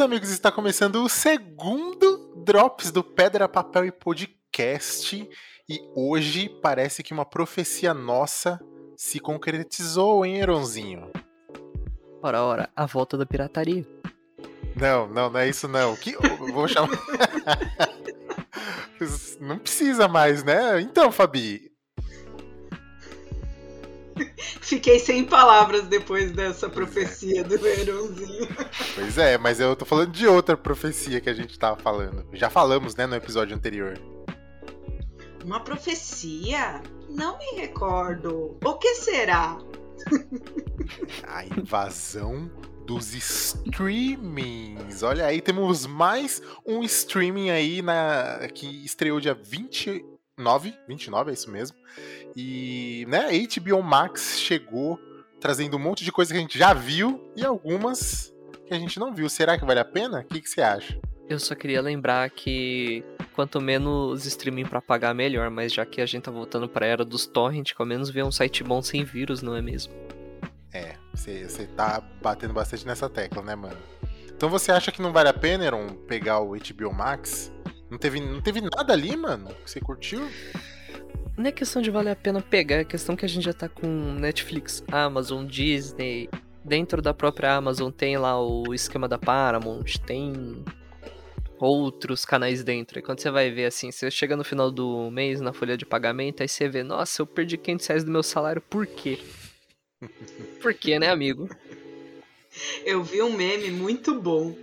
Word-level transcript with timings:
meus 0.00 0.12
amigos, 0.12 0.30
está 0.30 0.50
começando 0.50 0.96
o 1.04 1.10
segundo 1.10 2.32
Drops 2.42 2.90
do 2.90 3.04
Pedra, 3.04 3.46
Papel 3.46 3.84
e 3.84 3.92
Podcast. 3.92 5.28
E 5.68 5.80
hoje 5.94 6.48
parece 6.62 7.02
que 7.02 7.12
uma 7.12 7.26
profecia 7.26 7.92
nossa 7.92 8.58
se 8.96 9.20
concretizou, 9.20 10.24
hein, 10.24 10.36
Eronzinho? 10.36 11.10
Ora, 12.22 12.42
ora, 12.42 12.70
a 12.74 12.86
volta 12.86 13.18
da 13.18 13.26
pirataria. 13.26 13.86
Não, 14.74 15.06
não, 15.06 15.28
não 15.28 15.38
é 15.38 15.50
isso 15.50 15.68
não. 15.68 15.94
Que, 15.94 16.16
vou 16.50 16.66
chamar. 16.66 16.98
não 19.38 19.58
precisa 19.58 20.08
mais, 20.08 20.42
né? 20.42 20.80
Então, 20.80 21.12
Fabi. 21.12 21.69
Fiquei 24.60 24.98
sem 24.98 25.24
palavras 25.24 25.84
depois 25.84 26.32
dessa 26.32 26.68
profecia 26.68 27.44
do 27.44 27.66
Eronzinho. 27.66 28.48
Pois 28.94 29.18
é, 29.18 29.38
mas 29.38 29.60
eu 29.60 29.74
tô 29.76 29.84
falando 29.84 30.10
de 30.10 30.26
outra 30.26 30.56
profecia 30.56 31.20
que 31.20 31.30
a 31.30 31.34
gente 31.34 31.58
tava 31.58 31.76
falando. 31.76 32.24
Já 32.32 32.50
falamos, 32.50 32.94
né, 32.94 33.06
no 33.06 33.14
episódio 33.14 33.56
anterior. 33.56 33.98
Uma 35.44 35.60
profecia? 35.60 36.82
Não 37.08 37.38
me 37.38 37.60
recordo. 37.60 38.56
O 38.62 38.74
que 38.74 38.94
será? 38.96 39.58
A 41.26 41.44
invasão 41.44 42.50
dos 42.86 43.14
streamings. 43.14 45.02
Olha 45.02 45.26
aí, 45.26 45.40
temos 45.40 45.86
mais 45.86 46.42
um 46.66 46.82
streaming 46.82 47.50
aí 47.50 47.82
na 47.82 48.48
que 48.52 48.84
estreou 48.84 49.20
dia 49.20 49.34
29, 50.40 50.74
29 50.88 51.30
é 51.30 51.34
isso 51.34 51.50
mesmo. 51.50 51.76
E, 52.34 53.04
né, 53.08 53.28
HBO 53.30 53.82
Max 53.82 54.38
chegou 54.40 54.98
trazendo 55.38 55.76
um 55.76 55.80
monte 55.80 56.04
de 56.04 56.12
coisa 56.12 56.32
que 56.32 56.38
a 56.38 56.40
gente 56.40 56.58
já 56.58 56.72
viu 56.72 57.32
e 57.36 57.44
algumas 57.44 58.32
que 58.66 58.74
a 58.74 58.78
gente 58.78 58.98
não 58.98 59.14
viu. 59.14 59.28
Será 59.28 59.58
que 59.58 59.64
vale 59.64 59.80
a 59.80 59.84
pena? 59.84 60.20
O 60.20 60.24
que, 60.24 60.40
que 60.40 60.48
você 60.48 60.62
acha? 60.62 60.98
Eu 61.28 61.38
só 61.38 61.54
queria 61.54 61.80
lembrar 61.80 62.28
que 62.30 63.04
quanto 63.34 63.60
menos 63.60 64.26
streaming 64.26 64.64
para 64.64 64.82
pagar, 64.82 65.14
melhor. 65.14 65.48
Mas 65.50 65.72
já 65.72 65.86
que 65.86 66.00
a 66.00 66.06
gente 66.06 66.24
tá 66.24 66.30
voltando 66.30 66.68
pra 66.68 66.86
era 66.86 67.04
dos 67.04 67.26
torrent, 67.26 67.72
ao 67.78 67.86
menos 67.86 68.10
ver 68.10 68.24
um 68.24 68.32
site 68.32 68.64
bom 68.64 68.82
sem 68.82 69.04
vírus, 69.04 69.42
não 69.42 69.54
é 69.54 69.62
mesmo? 69.62 69.92
É, 70.72 70.94
você 71.14 71.66
tá 71.76 72.02
batendo 72.22 72.54
bastante 72.54 72.86
nessa 72.86 73.08
tecla, 73.08 73.42
né, 73.42 73.54
mano? 73.54 73.78
Então 74.28 74.48
você 74.48 74.72
acha 74.72 74.90
que 74.90 75.02
não 75.02 75.12
vale 75.12 75.28
a 75.28 75.34
pena, 75.34 75.64
Aaron, 75.64 75.88
pegar 76.08 76.40
o 76.40 76.56
HBO 76.56 76.92
Max? 76.92 77.52
Não 77.90 77.98
teve, 77.98 78.20
não 78.20 78.40
teve 78.40 78.60
nada 78.60 78.92
ali, 78.92 79.16
mano, 79.16 79.48
que 79.64 79.70
você 79.70 79.80
curtiu? 79.80 80.20
Não 81.36 81.46
é 81.46 81.52
questão 81.52 81.82
de 81.82 81.90
valer 81.90 82.10
a 82.10 82.16
pena 82.16 82.40
pegar, 82.40 82.76
é 82.76 82.84
questão 82.84 83.16
que 83.16 83.24
a 83.24 83.28
gente 83.28 83.44
já 83.44 83.52
tá 83.52 83.68
com 83.68 83.86
Netflix, 83.86 84.84
Amazon, 84.92 85.44
Disney. 85.46 86.28
Dentro 86.64 87.00
da 87.00 87.14
própria 87.14 87.54
Amazon 87.54 87.90
tem 87.90 88.16
lá 88.18 88.40
o 88.40 88.74
esquema 88.74 89.08
da 89.08 89.18
Paramount, 89.18 89.96
tem 90.06 90.62
outros 91.58 92.24
canais 92.24 92.62
dentro. 92.62 92.98
E 92.98 93.02
quando 93.02 93.20
você 93.20 93.30
vai 93.30 93.50
ver 93.50 93.66
assim, 93.66 93.90
você 93.90 94.10
chega 94.10 94.36
no 94.36 94.44
final 94.44 94.70
do 94.70 95.10
mês 95.10 95.40
na 95.40 95.52
folha 95.52 95.76
de 95.76 95.86
pagamento, 95.86 96.42
aí 96.42 96.48
você 96.48 96.68
vê, 96.68 96.82
nossa, 96.82 97.22
eu 97.22 97.26
perdi 97.26 97.56
500 97.56 97.86
reais 97.86 98.04
do 98.04 98.10
meu 98.10 98.22
salário, 98.22 98.62
por 98.62 98.86
quê? 98.86 99.18
por 100.60 100.74
quê, 100.74 100.98
né, 100.98 101.08
amigo? 101.08 101.48
Eu 102.84 103.02
vi 103.02 103.22
um 103.22 103.34
meme 103.34 103.70
muito 103.70 104.20
bom 104.20 104.54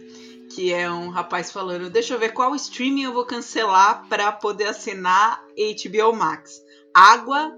que 0.57 0.73
é 0.73 0.91
um 0.91 1.09
rapaz 1.09 1.51
falando: 1.51 1.87
Deixa 1.87 2.15
eu 2.15 2.19
ver 2.19 2.33
qual 2.33 2.55
streaming 2.55 3.03
eu 3.03 3.13
vou 3.13 3.23
cancelar 3.23 4.07
para 4.09 4.31
poder 4.31 4.63
assinar 4.63 5.39
HBO 5.55 6.13
Max. 6.13 6.63
Água, 6.91 7.51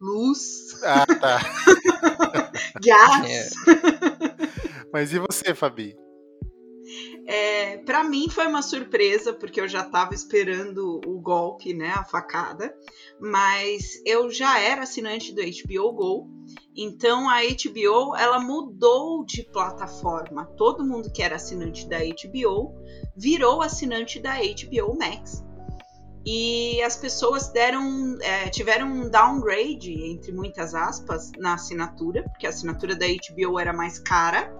luz, 0.00 0.82
ah, 0.82 1.04
tá. 1.04 1.38
gás. 2.82 3.30
É. 3.30 3.48
Mas 4.90 5.12
e 5.12 5.18
você, 5.18 5.54
Fabi? 5.54 5.94
É, 7.26 7.78
para 7.78 8.04
mim 8.04 8.28
foi 8.30 8.46
uma 8.46 8.62
surpresa, 8.62 9.32
porque 9.32 9.60
eu 9.60 9.66
já 9.66 9.80
estava 9.80 10.14
esperando 10.14 11.00
o 11.04 11.20
golpe, 11.20 11.74
né, 11.74 11.90
a 11.90 12.04
facada, 12.04 12.72
mas 13.20 14.00
eu 14.06 14.30
já 14.30 14.60
era 14.60 14.82
assinante 14.82 15.34
do 15.34 15.42
HBO 15.42 15.92
Go, 15.92 16.30
então 16.76 17.28
a 17.28 17.40
HBO 17.42 18.14
ela 18.16 18.38
mudou 18.38 19.24
de 19.24 19.42
plataforma. 19.42 20.46
Todo 20.56 20.86
mundo 20.86 21.10
que 21.12 21.22
era 21.22 21.36
assinante 21.36 21.88
da 21.88 21.98
HBO 21.98 22.74
virou 23.16 23.60
assinante 23.60 24.20
da 24.20 24.34
HBO 24.36 24.96
Max. 24.96 25.45
E 26.28 26.82
as 26.82 26.96
pessoas 26.96 27.50
deram, 27.50 28.18
é, 28.20 28.48
tiveram 28.48 28.88
um 28.88 29.08
downgrade, 29.08 29.92
entre 29.92 30.32
muitas 30.32 30.74
aspas, 30.74 31.30
na 31.38 31.54
assinatura, 31.54 32.24
porque 32.24 32.48
a 32.48 32.50
assinatura 32.50 32.96
da 32.96 33.06
HBO 33.06 33.60
era 33.60 33.72
mais 33.72 34.00
cara, 34.00 34.52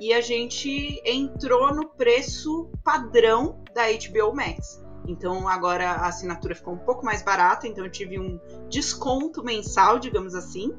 e 0.00 0.14
a 0.14 0.22
gente 0.22 0.98
entrou 1.04 1.74
no 1.74 1.90
preço 1.90 2.70
padrão 2.82 3.62
da 3.74 3.82
HBO 3.92 4.34
Max. 4.34 4.82
Então 5.06 5.46
agora 5.46 5.90
a 5.90 6.06
assinatura 6.06 6.54
ficou 6.54 6.72
um 6.72 6.78
pouco 6.78 7.04
mais 7.04 7.20
barata, 7.20 7.68
então 7.68 7.84
eu 7.84 7.90
tive 7.90 8.18
um 8.18 8.40
desconto 8.70 9.44
mensal, 9.44 9.98
digamos 9.98 10.34
assim. 10.34 10.72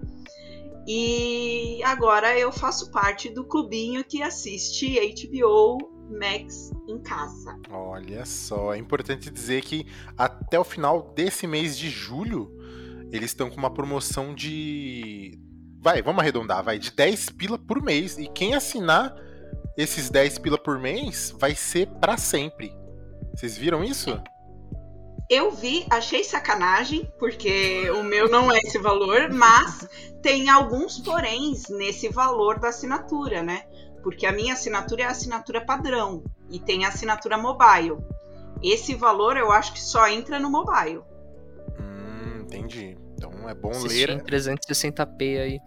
E 0.87 1.83
agora 1.83 2.37
eu 2.39 2.51
faço 2.51 2.89
parte 2.89 3.29
do 3.29 3.45
clubinho 3.45 4.03
que 4.03 4.23
assiste 4.23 4.97
HBO 5.29 6.00
Max 6.11 6.71
em 6.87 6.99
casa. 7.01 7.57
Olha 7.69 8.25
só, 8.25 8.73
é 8.73 8.77
importante 8.77 9.29
dizer 9.29 9.61
que 9.61 9.85
até 10.17 10.59
o 10.59 10.63
final 10.63 11.13
desse 11.15 11.47
mês 11.47 11.77
de 11.77 11.89
julho, 11.89 12.51
eles 13.11 13.31
estão 13.31 13.49
com 13.49 13.57
uma 13.57 13.73
promoção 13.73 14.33
de. 14.33 15.39
Vai, 15.79 16.01
vamos 16.01 16.21
arredondar, 16.21 16.63
vai, 16.63 16.77
de 16.77 16.91
10 16.91 17.29
pila 17.31 17.57
por 17.57 17.81
mês. 17.81 18.17
E 18.17 18.27
quem 18.27 18.53
assinar 18.53 19.15
esses 19.77 20.09
10 20.09 20.39
pila 20.39 20.57
por 20.57 20.79
mês 20.79 21.33
vai 21.37 21.55
ser 21.55 21.87
para 21.87 22.17
sempre. 22.17 22.71
Vocês 23.35 23.57
viram 23.57 23.83
isso? 23.83 24.21
Eu 25.29 25.49
vi, 25.49 25.85
achei 25.89 26.25
sacanagem, 26.25 27.09
porque 27.17 27.89
o 27.91 28.03
meu 28.03 28.29
não 28.29 28.51
é 28.51 28.57
esse 28.57 28.77
valor, 28.77 29.31
mas 29.31 29.87
tem 30.21 30.49
alguns 30.49 30.99
poréns 30.99 31.69
nesse 31.69 32.09
valor 32.09 32.59
da 32.59 32.67
assinatura, 32.67 33.41
né? 33.41 33.63
Porque 34.01 34.25
a 34.25 34.31
minha 34.31 34.53
assinatura 34.53 35.03
é 35.03 35.05
a 35.05 35.11
assinatura 35.11 35.61
padrão 35.65 36.23
e 36.49 36.59
tem 36.59 36.85
a 36.85 36.89
assinatura 36.89 37.37
mobile. 37.37 37.97
Esse 38.61 38.93
valor 38.95 39.37
eu 39.37 39.51
acho 39.51 39.73
que 39.73 39.81
só 39.81 40.07
entra 40.07 40.39
no 40.39 40.49
mobile. 40.49 41.01
Hum, 41.79 42.41
entendi. 42.41 42.97
Então 43.15 43.47
é 43.49 43.53
bom 43.53 43.69
Assistir 43.71 44.09
ler. 44.09 44.17
em 44.17 44.19
360p 44.19 45.21
aí. 45.41 45.59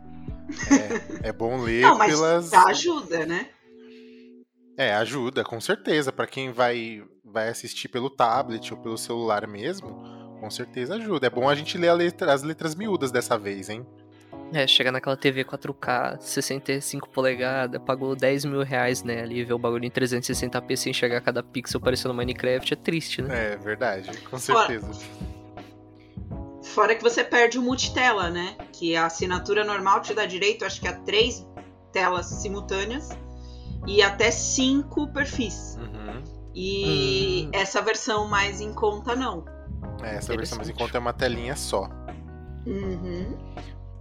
É, 1.23 1.29
é 1.29 1.33
bom 1.33 1.57
ler 1.63 1.83
Não, 1.83 1.97
mas 1.99 2.13
pelas. 2.13 2.53
ajuda, 2.53 3.27
né? 3.27 3.49
É, 4.77 4.93
ajuda, 4.95 5.45
com 5.45 5.61
certeza. 5.61 6.13
Para 6.13 6.27
quem 6.27 6.53
vai, 6.53 7.03
vai 7.25 7.49
assistir 7.49 7.89
pelo 7.89 8.11
tablet 8.11 8.73
ou 8.75 8.81
pelo 8.81 8.99
celular 8.99 9.47
mesmo, 9.47 10.03
com 10.41 10.51
certeza 10.51 10.97
ajuda. 10.97 11.27
É 11.29 11.31
bom 11.31 11.49
a 11.49 11.55
gente 11.55 11.79
ler 11.79 11.93
letra, 11.93 12.33
as 12.33 12.43
letras 12.43 12.75
miúdas 12.75 13.11
dessa 13.13 13.39
vez, 13.39 13.69
hein? 13.69 13.87
É, 14.53 14.67
chegar 14.67 14.93
naquela 14.93 15.17
TV 15.17 15.45
4K, 15.45 16.21
65 16.21 17.09
polegadas, 17.09 17.81
pagou 17.85 18.15
10 18.15 18.45
mil 18.45 18.63
reais, 18.63 19.03
né, 19.03 19.23
ali, 19.23 19.43
ver 19.45 19.55
o 19.55 19.59
bagulho 19.59 19.85
em 19.85 19.91
360p 19.91 20.77
sem 20.77 20.91
enxergar 20.91 21.21
cada 21.23 21.43
pixel 21.43 21.81
parecendo 21.81 22.15
Minecraft 22.15 22.73
é 22.73 22.77
triste, 22.77 23.23
né? 23.23 23.53
É, 23.53 23.57
verdade, 23.57 24.17
com 24.31 24.39
certeza. 24.39 24.87
Fora, 24.93 25.35
Fora 26.63 26.95
que 26.95 27.03
você 27.03 27.23
perde 27.25 27.59
o 27.59 27.63
multitela, 27.63 28.31
né? 28.31 28.57
Que 28.73 28.97
a 28.97 29.07
assinatura 29.07 29.65
normal 29.65 30.01
te 30.01 30.15
dá 30.15 30.25
direito, 30.25 30.65
acho 30.65 30.81
que 30.81 30.89
a 30.89 30.93
três 30.93 31.47
telas 31.93 32.27
simultâneas 32.27 33.11
e 33.87 34.03
até 34.03 34.31
cinco 34.31 35.07
perfis. 35.13 35.79
Uhum. 35.79 36.23
E 36.55 37.47
Hum. 37.47 37.51
essa 37.53 37.83
versão 37.83 38.29
mais 38.29 38.61
em 38.61 38.73
conta, 38.73 39.15
não. 39.15 39.45
É, 40.03 40.17
essa 40.17 40.35
versão 40.37 40.57
mais 40.59 40.69
em 40.69 40.75
conta 40.75 40.97
é 40.97 41.01
uma 41.01 41.13
telinha 41.13 41.55
só. 41.57 41.89
Uhum. 42.67 43.37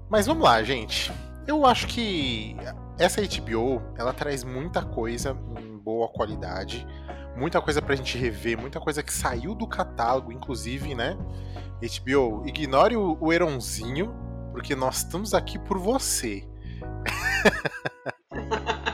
Mas 0.10 0.26
vamos 0.26 0.44
lá, 0.44 0.62
gente. 0.64 1.12
Eu 1.48 1.66
acho 1.66 1.88
que 1.88 2.56
essa 2.98 3.22
HBO, 3.22 3.82
ela 3.98 4.14
traz 4.14 4.44
muita 4.44 4.82
coisa 4.82 5.38
em 5.60 5.78
boa 5.78 6.08
qualidade, 6.08 6.88
muita 7.36 7.62
coisa 7.62 7.82
pra 7.82 7.96
gente 7.96 8.18
rever, 8.18 8.58
muita 8.58 8.80
coisa 8.80 9.04
que 9.04 9.12
saiu 9.14 9.54
do 9.56 9.68
catálogo, 9.68 10.32
inclusive, 10.32 10.96
né? 10.96 11.18
HBO, 11.82 12.44
ignore 12.46 12.96
o, 12.96 13.18
o 13.20 13.34
Eronzinho, 13.34 14.16
porque 14.52 14.76
nós 14.76 14.98
estamos 14.98 15.34
aqui 15.34 15.60
por 15.60 15.78
você. 15.78 16.48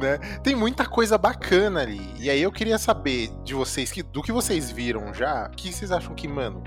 né? 0.00 0.18
Tem 0.42 0.54
muita 0.54 0.86
coisa 0.86 1.18
bacana 1.18 1.80
ali. 1.80 2.14
E 2.18 2.30
aí 2.30 2.42
eu 2.42 2.50
queria 2.50 2.78
saber 2.78 3.28
de 3.44 3.54
vocês, 3.54 3.92
que, 3.92 4.02
do 4.02 4.22
que 4.22 4.32
vocês 4.32 4.70
viram 4.70 5.12
já, 5.12 5.46
o 5.46 5.50
que 5.50 5.72
vocês 5.72 5.92
acham 5.92 6.14
que, 6.14 6.26
mano, 6.26 6.62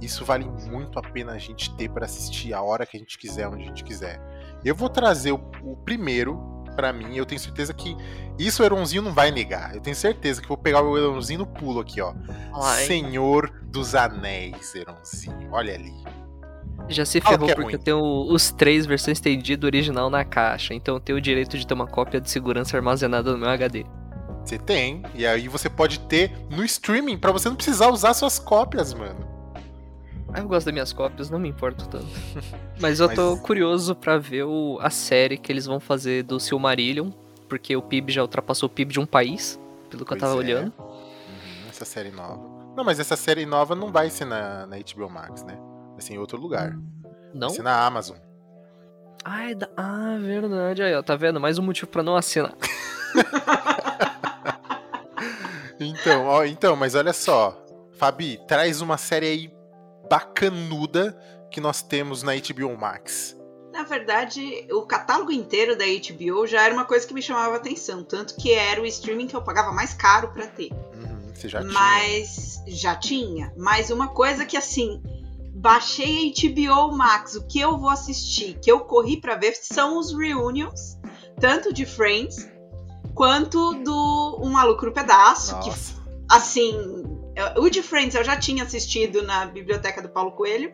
isso 0.00 0.24
vale 0.24 0.44
muito 0.44 0.98
a 0.98 1.02
pena 1.02 1.32
a 1.32 1.38
gente 1.38 1.74
ter 1.76 1.88
pra 1.90 2.06
assistir 2.06 2.54
a 2.54 2.62
hora 2.62 2.86
que 2.86 2.96
a 2.96 3.00
gente 3.00 3.18
quiser, 3.18 3.48
onde 3.48 3.64
a 3.64 3.66
gente 3.66 3.84
quiser. 3.84 4.20
Eu 4.64 4.74
vou 4.74 4.88
trazer 4.88 5.32
o, 5.32 5.40
o 5.62 5.76
primeiro 5.76 6.38
pra 6.74 6.92
mim, 6.92 7.16
eu 7.16 7.26
tenho 7.26 7.40
certeza 7.40 7.74
que 7.74 7.96
isso 8.38 8.62
o 8.62 8.64
Eronzinho 8.64 9.02
não 9.02 9.12
vai 9.12 9.30
negar. 9.30 9.74
Eu 9.74 9.80
tenho 9.80 9.96
certeza 9.96 10.40
que 10.40 10.48
vou 10.48 10.56
pegar 10.56 10.82
o 10.82 10.96
Eronzinho 10.96 11.40
no 11.40 11.46
pulo 11.46 11.80
aqui, 11.80 12.00
ó. 12.00 12.14
Ai, 12.54 12.86
Senhor 12.86 13.50
dos 13.64 13.94
Anéis, 13.94 14.74
Eronzinho. 14.74 15.48
Olha 15.52 15.74
ali. 15.74 15.92
já 16.88 17.04
se 17.04 17.20
ferrou 17.20 17.48
é 17.48 17.54
porque 17.54 17.62
ruim. 17.62 17.72
eu 17.74 17.78
tenho 17.78 18.32
os 18.32 18.50
três 18.50 18.86
versões 18.86 19.18
estendido 19.18 19.66
original 19.66 20.08
na 20.08 20.24
caixa, 20.24 20.72
então 20.72 20.94
eu 20.94 21.00
tenho 21.00 21.18
o 21.18 21.20
direito 21.20 21.58
de 21.58 21.66
ter 21.66 21.74
uma 21.74 21.86
cópia 21.86 22.20
de 22.20 22.30
segurança 22.30 22.76
armazenada 22.76 23.30
no 23.32 23.38
meu 23.38 23.50
HD. 23.50 23.84
Você 24.44 24.58
tem. 24.58 25.02
E 25.14 25.26
aí 25.26 25.48
você 25.48 25.68
pode 25.68 26.00
ter 26.00 26.32
no 26.50 26.64
streaming 26.64 27.18
para 27.18 27.30
você 27.30 27.48
não 27.48 27.56
precisar 27.56 27.88
usar 27.88 28.14
suas 28.14 28.38
cópias, 28.38 28.94
mano. 28.94 29.29
Eu 30.36 30.46
gosto 30.46 30.66
das 30.66 30.72
minhas 30.72 30.92
cópias, 30.92 31.30
não 31.30 31.38
me 31.38 31.48
importo 31.48 31.88
tanto. 31.88 32.06
Mas 32.80 33.00
eu 33.00 33.12
tô 33.12 33.32
Mas... 33.32 33.40
curioso 33.40 33.94
para 33.94 34.18
ver 34.18 34.44
o, 34.44 34.78
a 34.80 34.90
série 34.90 35.36
que 35.36 35.50
eles 35.50 35.66
vão 35.66 35.80
fazer 35.80 36.22
do 36.22 36.38
Silmarillion, 36.38 37.10
porque 37.48 37.76
o 37.76 37.82
PIB 37.82 38.12
já 38.12 38.22
ultrapassou 38.22 38.68
o 38.68 38.70
PIB 38.70 38.92
de 38.92 39.00
um 39.00 39.06
país, 39.06 39.58
pelo 39.90 40.04
que 40.04 40.10
pois 40.10 40.22
eu 40.22 40.28
tava 40.28 40.34
é. 40.34 40.38
olhando. 40.38 40.72
Uhum, 40.78 41.68
essa 41.68 41.84
série 41.84 42.10
nova. 42.10 42.40
Não, 42.76 42.84
mas 42.84 43.00
essa 43.00 43.16
série 43.16 43.44
nova 43.44 43.74
não 43.74 43.90
vai 43.90 44.08
ser 44.08 44.24
na, 44.24 44.66
na 44.66 44.76
HBO 44.76 45.10
Max, 45.10 45.42
né? 45.42 45.58
Vai 45.92 46.00
ser 46.00 46.14
em 46.14 46.18
outro 46.18 46.38
lugar. 46.38 46.78
Não? 47.34 47.48
Vai 47.48 47.56
ser 47.56 47.62
na 47.62 47.84
Amazon. 47.84 48.16
Ah, 49.24 49.50
é 49.50 49.54
da... 49.54 49.68
ah, 49.76 50.16
verdade. 50.20 50.82
Aí, 50.82 50.94
ó, 50.94 51.02
tá 51.02 51.16
vendo? 51.16 51.40
Mais 51.40 51.58
um 51.58 51.62
motivo 51.62 51.88
para 51.88 52.02
não 52.02 52.16
assinar. 52.16 52.54
então, 55.78 56.26
ó, 56.26 56.44
então, 56.44 56.76
mas 56.76 56.94
olha 56.94 57.12
só. 57.12 57.56
Fabi, 57.92 58.40
traz 58.46 58.80
uma 58.80 58.96
série 58.96 59.26
aí 59.26 59.59
bacanuda 60.10 61.16
que 61.50 61.60
nós 61.60 61.80
temos 61.80 62.22
na 62.24 62.32
HBO 62.34 62.76
Max. 62.76 63.36
Na 63.72 63.84
verdade, 63.84 64.66
o 64.72 64.82
catálogo 64.82 65.30
inteiro 65.30 65.78
da 65.78 65.84
HBO 65.84 66.44
já 66.46 66.62
era 66.64 66.74
uma 66.74 66.84
coisa 66.84 67.06
que 67.06 67.14
me 67.14 67.22
chamava 67.22 67.54
atenção, 67.54 68.02
tanto 68.02 68.34
que 68.34 68.52
era 68.52 68.82
o 68.82 68.86
streaming 68.86 69.28
que 69.28 69.36
eu 69.36 69.42
pagava 69.42 69.72
mais 69.72 69.94
caro 69.94 70.32
para 70.32 70.48
ter. 70.48 70.70
Uhum, 70.72 71.32
você 71.32 71.48
já 71.48 71.62
Mas 71.62 72.60
tinha. 72.64 72.76
já 72.76 72.96
tinha. 72.96 73.54
Mas 73.56 73.90
uma 73.90 74.08
coisa 74.08 74.44
que 74.44 74.56
assim, 74.56 75.00
baixei 75.54 76.32
HBO 76.34 76.90
Max, 76.96 77.36
o 77.36 77.46
que 77.46 77.60
eu 77.60 77.78
vou 77.78 77.90
assistir, 77.90 78.58
que 78.60 78.70
eu 78.70 78.80
corri 78.80 79.20
para 79.20 79.36
ver 79.36 79.54
são 79.54 79.98
os 79.98 80.12
reunions, 80.12 80.98
tanto 81.38 81.72
de 81.72 81.86
Friends 81.86 82.48
quanto 83.14 83.74
do 83.74 84.40
Um 84.42 84.50
Maluco 84.50 84.84
no 84.86 84.92
Pedaço, 84.92 85.52
Nossa. 85.54 85.70
que 85.70 86.00
assim, 86.28 86.99
o 87.56 87.68
de 87.68 87.82
Friends 87.82 88.14
eu 88.14 88.24
já 88.24 88.36
tinha 88.36 88.64
assistido 88.64 89.22
na 89.22 89.46
biblioteca 89.46 90.02
do 90.02 90.08
Paulo 90.08 90.32
Coelho. 90.32 90.72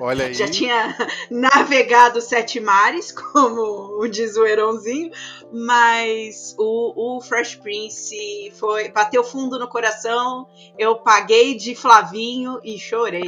Olha 0.00 0.26
aí. 0.26 0.34
já 0.34 0.48
tinha 0.48 0.96
navegado 1.30 2.20
sete 2.20 2.60
mares, 2.60 3.10
como 3.32 4.06
diz 4.08 4.36
o 4.36 4.46
Heronzinho, 4.46 5.10
mas 5.52 6.54
o, 6.58 7.16
o 7.16 7.20
Fresh 7.20 7.56
Prince 7.56 8.52
foi 8.58 8.90
bateu 8.90 9.24
fundo 9.24 9.58
no 9.58 9.68
coração. 9.68 10.46
Eu 10.78 10.96
paguei 10.96 11.54
de 11.54 11.74
Flavinho 11.74 12.60
e 12.62 12.78
chorei. 12.78 13.24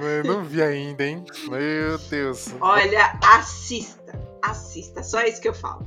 Eu 0.00 0.24
não 0.24 0.44
vi 0.44 0.62
ainda, 0.62 1.04
hein? 1.04 1.24
Meu 1.48 1.98
Deus. 2.10 2.48
Olha, 2.60 3.18
assista, 3.22 4.20
assista. 4.42 5.02
Só 5.02 5.22
isso 5.22 5.40
que 5.40 5.48
eu 5.48 5.54
falo. 5.54 5.86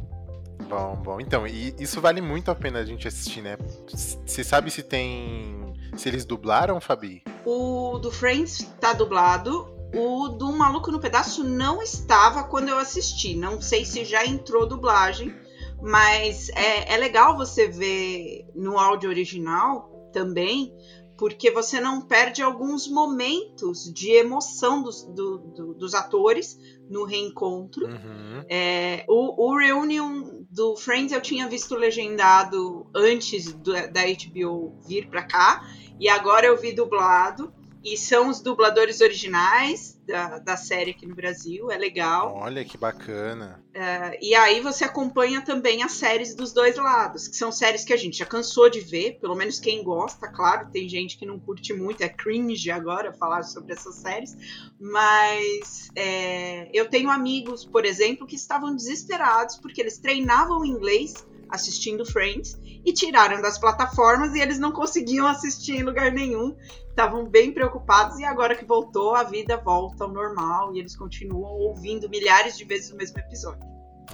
Bom, 0.70 0.96
bom. 1.04 1.20
Então, 1.20 1.48
e 1.48 1.74
isso 1.80 2.00
vale 2.00 2.22
muito 2.22 2.52
a 2.52 2.56
pena 2.56 2.80
a 2.80 2.86
gente 2.86 3.08
assistir, 3.08 3.42
né? 3.42 3.58
Você 3.88 4.44
sabe 4.44 4.70
se 4.70 4.84
tem. 4.84 5.74
Se 5.98 6.08
eles 6.08 6.24
dublaram, 6.24 6.80
Fabi? 6.80 7.24
O 7.44 7.98
do 7.98 8.12
Friends 8.12 8.72
tá 8.80 8.94
dublado. 8.94 9.68
O 9.96 10.28
do 10.28 10.52
Maluco 10.52 10.92
no 10.92 11.00
Pedaço 11.00 11.44
não 11.44 11.82
estava 11.82 12.44
quando 12.44 12.70
eu 12.70 12.78
assisti. 12.78 13.36
Não 13.36 13.60
sei 13.60 13.84
se 13.84 14.06
já 14.06 14.24
entrou 14.24 14.68
dublagem. 14.68 15.36
Mas 15.82 16.50
é, 16.50 16.94
é 16.94 16.98
legal 16.98 17.36
você 17.36 17.68
ver 17.68 18.46
no 18.54 18.78
áudio 18.78 19.10
original 19.10 20.10
também, 20.14 20.74
porque 21.18 21.50
você 21.50 21.80
não 21.80 22.02
perde 22.02 22.42
alguns 22.42 22.88
momentos 22.88 23.92
de 23.92 24.12
emoção 24.12 24.84
dos, 24.84 25.04
do, 25.04 25.38
do, 25.38 25.74
dos 25.74 25.96
atores 25.96 26.60
no 26.90 27.06
reencontro. 27.06 27.86
Uhum. 27.88 28.44
É, 28.50 29.06
o, 29.08 29.50
o 29.50 29.58
Reunion 29.58 30.39
do 30.50 30.76
Friends 30.76 31.12
eu 31.12 31.22
tinha 31.22 31.48
visto 31.48 31.76
legendado 31.76 32.88
antes 32.96 33.54
do, 33.54 33.74
da 33.74 34.02
HBO 34.06 34.76
vir 34.88 35.08
para 35.08 35.24
cá, 35.24 35.64
e 36.00 36.10
agora 36.10 36.48
eu 36.48 36.58
vi 36.58 36.74
dublado. 36.74 37.54
E 37.84 37.96
são 37.98 38.30
os 38.30 38.42
dubladores 38.42 39.00
originais 39.00 39.98
da, 40.06 40.40
da 40.40 40.58
série 40.58 40.92
aqui 40.92 41.06
no 41.06 41.16
Brasil, 41.16 41.72
é 41.72 41.78
legal. 41.78 42.36
Olha 42.36 42.66
que 42.66 42.78
bacana. 42.78 43.64
Uh, 43.70 44.18
e 44.22 44.36
aí 44.36 44.60
você 44.60 44.84
acompanha 44.84 45.42
também 45.42 45.84
as 45.84 45.94
séries 45.94 46.36
dos 46.36 46.52
dois 46.52 46.76
lados, 46.76 47.28
que 47.28 47.38
são 47.38 47.52
séries 47.52 47.86
que 47.86 47.94
a 47.94 47.98
gente 47.98 48.18
já 48.18 48.26
cansou 48.26 48.70
de 48.70 48.82
ver, 48.82 49.20
pelo 49.22 49.36
menos 49.36 49.60
quem 49.60 49.84
gosta, 49.84 50.28
claro, 50.28 50.70
tem 50.72 50.90
gente 50.90 51.18
que 51.18 51.26
não 51.26 51.40
curte 51.40 51.74
muito, 51.74 52.02
é 52.02 52.10
cringe 52.10 52.70
agora 52.72 53.14
falar 53.14 53.44
sobre 53.44 53.74
essas 53.74 53.96
séries, 53.96 54.36
mas 54.80 55.90
é, 55.96 56.70
eu 56.74 56.90
tenho 56.90 57.10
amigos, 57.10 57.64
por 57.64 57.86
exemplo, 57.86 58.28
que 58.28 58.36
estavam 58.36 58.76
desesperados 58.76 59.58
porque 59.58 59.80
eles 59.80 59.98
treinavam 59.98 60.66
inglês 60.66 61.14
assistindo 61.50 62.06
Friends 62.06 62.60
e 62.86 62.94
tiraram 62.94 63.42
das 63.42 63.58
plataformas 63.58 64.34
e 64.36 64.40
eles 64.40 64.60
não 64.60 64.72
conseguiam 64.72 65.28
assistir 65.28 65.80
em 65.80 65.84
lugar 65.84 66.12
nenhum. 66.12 66.56
Estavam 66.90 67.26
bem 67.26 67.52
preocupados 67.52 68.20
e 68.20 68.26
agora 68.26 68.56
que 68.56 68.66
voltou, 68.66 69.16
a 69.16 69.24
vida 69.24 69.58
volta 69.58 70.04
ao 70.04 70.12
normal 70.12 70.76
e 70.76 70.80
eles 70.80 70.96
continuam 70.96 71.52
ouvindo 71.54 72.10
milhares 72.10 72.58
de 72.58 72.66
vezes 72.66 72.92
o 72.92 72.96
mesmo 72.96 73.20
episódio. 73.20 73.68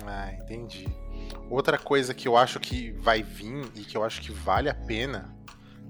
Ah, 0.06 0.32
entendi. 0.34 0.88
Outra 1.50 1.78
coisa 1.78 2.14
que 2.14 2.28
eu 2.28 2.38
acho 2.38 2.60
que 2.60 2.92
vai 2.92 3.24
vir 3.24 3.66
e 3.76 3.82
que 3.82 3.98
eu 3.98 4.04
acho 4.04 4.22
que 4.22 4.32
vale 4.32 4.70
a 4.70 4.74
pena 4.74 5.36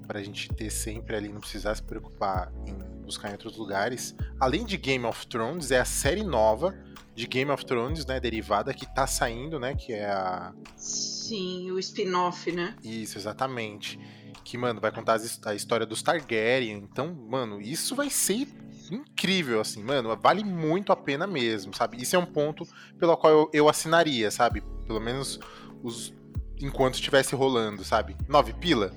para 0.07 0.19
a 0.19 0.23
gente 0.23 0.49
ter 0.53 0.69
sempre 0.69 1.15
ali, 1.15 1.29
não 1.29 1.39
precisar 1.39 1.73
se 1.75 1.81
preocupar 1.81 2.51
em 2.65 2.75
buscar 3.01 3.29
em 3.29 3.33
outros 3.33 3.57
lugares, 3.57 4.15
além 4.39 4.65
de 4.65 4.77
Game 4.77 5.05
of 5.05 5.27
Thrones, 5.27 5.71
é 5.71 5.79
a 5.79 5.85
série 5.85 6.23
nova 6.23 6.75
de 7.15 7.25
Game 7.27 7.49
of 7.49 7.65
Thrones, 7.65 8.05
né, 8.05 8.19
derivada 8.19 8.73
que 8.73 8.85
tá 8.85 9.07
saindo, 9.07 9.59
né, 9.59 9.73
que 9.73 9.93
é 9.93 10.05
a 10.05 10.53
Sim, 10.75 11.71
o 11.71 11.79
spin-off, 11.79 12.51
né? 12.51 12.75
Isso, 12.83 13.17
exatamente. 13.17 13.99
Que, 14.43 14.57
mano, 14.59 14.79
vai 14.79 14.91
contar 14.91 15.19
a 15.45 15.55
história 15.55 15.87
dos 15.87 16.03
Targaryen. 16.03 16.77
Então, 16.77 17.15
mano, 17.27 17.59
isso 17.59 17.95
vai 17.95 18.11
ser 18.11 18.47
incrível, 18.91 19.59
assim, 19.59 19.81
mano. 19.81 20.15
Vale 20.21 20.43
muito 20.43 20.91
a 20.91 20.95
pena 20.95 21.25
mesmo, 21.25 21.73
sabe? 21.73 21.99
Isso 21.99 22.15
é 22.15 22.19
um 22.19 22.25
ponto 22.27 22.67
pelo 22.99 23.17
qual 23.17 23.33
eu, 23.33 23.49
eu 23.51 23.69
assinaria, 23.69 24.29
sabe? 24.29 24.61
Pelo 24.85 24.99
menos 24.99 25.39
os 25.81 26.13
enquanto 26.61 26.95
estivesse 26.95 27.35
rolando, 27.35 27.83
sabe? 27.83 28.15
Nove 28.27 28.53
pila? 28.53 28.91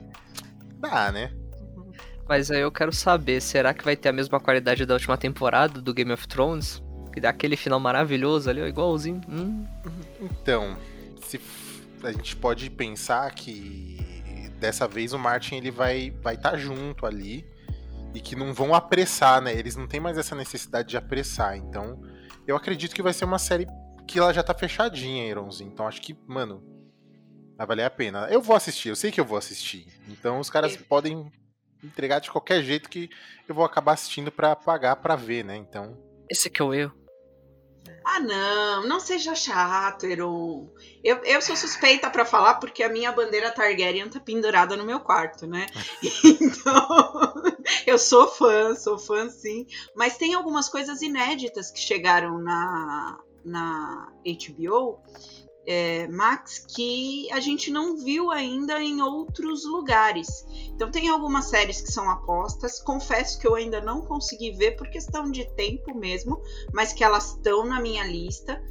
Dá, 0.78 1.10
né? 1.10 1.32
Mas 2.28 2.50
aí 2.50 2.60
eu 2.60 2.70
quero 2.70 2.92
saber, 2.92 3.40
será 3.40 3.72
que 3.72 3.84
vai 3.84 3.96
ter 3.96 4.10
a 4.10 4.12
mesma 4.12 4.38
qualidade 4.38 4.84
da 4.84 4.92
última 4.92 5.16
temporada 5.16 5.80
do 5.80 5.94
Game 5.94 6.12
of 6.12 6.28
Thrones? 6.28 6.82
Que 7.18 7.22
dá 7.22 7.30
aquele 7.30 7.56
final 7.56 7.80
maravilhoso 7.80 8.48
ali, 8.48 8.60
igualzinho. 8.60 9.20
Hum. 9.28 9.66
Então, 10.20 10.76
se 11.26 11.40
a 12.04 12.12
gente 12.12 12.36
pode 12.36 12.70
pensar 12.70 13.28
que 13.34 13.98
dessa 14.60 14.86
vez 14.86 15.12
o 15.12 15.18
Martin 15.18 15.56
ele 15.56 15.72
vai 15.72 16.12
vai 16.22 16.36
estar 16.36 16.52
tá 16.52 16.56
junto 16.56 17.04
ali 17.04 17.44
e 18.14 18.20
que 18.20 18.36
não 18.36 18.54
vão 18.54 18.72
apressar, 18.72 19.42
né? 19.42 19.52
Eles 19.52 19.74
não 19.74 19.88
têm 19.88 19.98
mais 19.98 20.16
essa 20.16 20.36
necessidade 20.36 20.90
de 20.90 20.96
apressar. 20.96 21.56
Então, 21.56 22.00
eu 22.46 22.54
acredito 22.54 22.94
que 22.94 23.02
vai 23.02 23.12
ser 23.12 23.24
uma 23.24 23.38
série 23.40 23.66
que 24.06 24.20
ela 24.20 24.32
já 24.32 24.44
tá 24.44 24.54
fechadinha, 24.54 25.26
Ironzinho. 25.26 25.72
Então, 25.72 25.88
acho 25.88 26.00
que, 26.00 26.16
mano, 26.24 26.62
vai 27.56 27.66
valer 27.66 27.82
a 27.82 27.90
pena. 27.90 28.28
Eu 28.30 28.40
vou 28.40 28.54
assistir, 28.54 28.90
eu 28.90 28.96
sei 28.96 29.10
que 29.10 29.20
eu 29.20 29.24
vou 29.24 29.36
assistir. 29.36 29.88
Então, 30.08 30.38
os 30.38 30.48
caras 30.48 30.76
podem 30.76 31.32
entregar 31.82 32.20
de 32.20 32.30
qualquer 32.30 32.62
jeito 32.62 32.88
que 32.88 33.10
eu 33.48 33.56
vou 33.56 33.64
acabar 33.64 33.94
assistindo 33.94 34.30
para 34.30 34.54
pagar 34.54 34.94
para 34.94 35.16
ver, 35.16 35.44
né? 35.44 35.56
Então, 35.56 36.06
esse 36.30 36.50
que 36.50 36.60
é 36.60 36.64
o 36.64 36.74
erro. 36.74 36.97
Ah, 38.10 38.20
não, 38.20 38.86
não 38.86 38.98
seja 38.98 39.34
chato, 39.34 40.06
Heron. 40.06 40.66
Eu, 41.04 41.18
eu 41.24 41.42
sou 41.42 41.54
suspeita 41.54 42.08
para 42.08 42.24
falar 42.24 42.54
porque 42.54 42.82
a 42.82 42.88
minha 42.88 43.12
bandeira 43.12 43.52
Targaryen 43.52 44.08
tá 44.08 44.18
pendurada 44.18 44.74
no 44.78 44.84
meu 44.86 44.98
quarto, 44.98 45.46
né? 45.46 45.66
Então, 46.40 47.42
eu 47.86 47.98
sou 47.98 48.26
fã, 48.26 48.74
sou 48.74 48.98
fã 48.98 49.28
sim. 49.28 49.66
Mas 49.94 50.16
tem 50.16 50.32
algumas 50.32 50.70
coisas 50.70 51.02
inéditas 51.02 51.70
que 51.70 51.78
chegaram 51.78 52.38
na, 52.38 53.18
na 53.44 54.10
HBO 54.24 55.02
é, 55.68 56.08
Max 56.08 56.64
que 56.66 57.30
a 57.30 57.40
gente 57.40 57.70
não 57.70 57.94
viu 57.94 58.30
ainda 58.30 58.82
em 58.82 59.02
outros 59.02 59.66
lugares. 59.66 60.46
Então 60.74 60.90
tem 60.90 61.10
algumas 61.10 61.44
séries 61.44 61.82
que 61.82 61.92
são 61.92 62.08
apostas. 62.08 62.80
Confesso 62.80 63.38
que 63.38 63.46
eu 63.46 63.54
ainda 63.54 63.78
não 63.78 64.00
consegui 64.00 64.52
ver 64.52 64.76
por 64.76 64.88
questão 64.88 65.30
de 65.30 65.44
tempo 65.50 65.94
mesmo, 65.94 66.40
mas 66.72 66.94
que 66.94 67.04
elas 67.04 67.34
estão 67.34 67.66
na 67.66 67.80
minha 67.82 68.02
lista. 68.04 68.62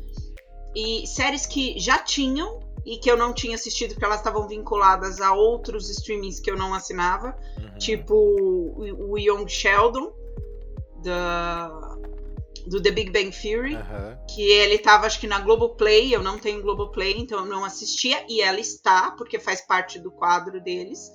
E 0.75 1.05
séries 1.05 1.45
que 1.45 1.77
já 1.77 1.99
tinham 1.99 2.59
e 2.83 2.97
que 2.97 3.11
eu 3.11 3.17
não 3.17 3.31
tinha 3.31 3.53
assistido 3.53 3.91
porque 3.91 4.05
elas 4.05 4.17
estavam 4.17 4.47
vinculadas 4.47 5.21
a 5.21 5.33
outros 5.33 5.89
streamings 5.91 6.39
que 6.39 6.49
eu 6.49 6.57
não 6.57 6.73
assinava, 6.73 7.37
uhum. 7.57 7.77
tipo 7.77 8.15
o 8.15 9.17
Young 9.19 9.47
Sheldon 9.47 10.13
da 11.03 11.86
do 12.65 12.81
The 12.81 12.91
Big 12.91 13.11
Bang 13.11 13.31
Theory, 13.31 13.75
uhum. 13.75 14.17
que 14.27 14.41
ele 14.41 14.77
tava, 14.77 15.05
acho 15.05 15.19
que 15.19 15.27
na 15.27 15.39
Globoplay, 15.39 16.13
eu 16.13 16.23
não 16.23 16.39
tenho 16.39 16.61
Globoplay, 16.61 17.15
então 17.17 17.39
eu 17.39 17.45
não 17.45 17.63
assistia, 17.63 18.25
e 18.27 18.41
ela 18.41 18.59
está, 18.59 19.11
porque 19.11 19.39
faz 19.39 19.61
parte 19.61 19.99
do 19.99 20.11
quadro 20.11 20.61
deles. 20.61 21.11